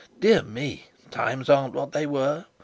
[0.19, 0.85] Dear me!
[1.11, 2.45] Times aren't what they were.